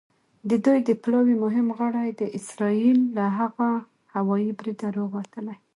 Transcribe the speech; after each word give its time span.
د 0.49 0.51
دوی 0.65 0.79
د 0.89 0.91
پلاوي 1.03 1.35
مهم 1.43 1.67
غړي 1.79 2.07
د 2.13 2.21
اسرائیل 2.37 2.99
له 3.17 3.25
هغه 3.39 3.69
هوايي 4.15 4.51
بریده 4.59 4.87
روغ 4.97 5.09
وتلي. 5.17 5.55